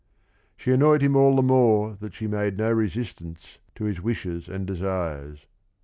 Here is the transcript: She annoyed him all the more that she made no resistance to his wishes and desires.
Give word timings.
She 0.57 0.71
annoyed 0.71 1.03
him 1.03 1.15
all 1.15 1.35
the 1.35 1.43
more 1.43 1.93
that 1.97 2.15
she 2.15 2.25
made 2.25 2.57
no 2.57 2.71
resistance 2.71 3.59
to 3.75 3.83
his 3.83 4.01
wishes 4.01 4.49
and 4.49 4.65
desires. 4.65 5.45